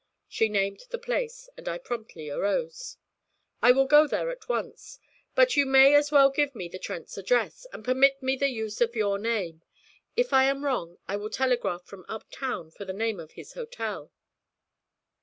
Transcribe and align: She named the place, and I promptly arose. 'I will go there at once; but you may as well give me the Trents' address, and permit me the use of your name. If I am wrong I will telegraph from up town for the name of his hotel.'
She 0.27 0.49
named 0.49 0.81
the 0.89 0.97
place, 0.97 1.47
and 1.55 1.69
I 1.69 1.77
promptly 1.77 2.27
arose. 2.31 2.97
'I 3.61 3.73
will 3.73 3.85
go 3.85 4.07
there 4.07 4.31
at 4.31 4.49
once; 4.49 4.97
but 5.35 5.55
you 5.55 5.67
may 5.67 5.93
as 5.93 6.11
well 6.11 6.31
give 6.31 6.55
me 6.55 6.67
the 6.67 6.79
Trents' 6.79 7.19
address, 7.19 7.67
and 7.71 7.85
permit 7.85 8.19
me 8.19 8.35
the 8.35 8.49
use 8.49 8.81
of 8.81 8.95
your 8.95 9.19
name. 9.19 9.61
If 10.15 10.33
I 10.33 10.45
am 10.45 10.65
wrong 10.65 10.97
I 11.07 11.17
will 11.17 11.29
telegraph 11.29 11.85
from 11.85 12.05
up 12.09 12.25
town 12.31 12.71
for 12.71 12.83
the 12.83 12.93
name 12.93 13.19
of 13.19 13.33
his 13.33 13.53
hotel.' 13.53 14.11